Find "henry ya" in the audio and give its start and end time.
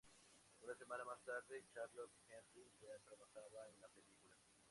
2.27-2.97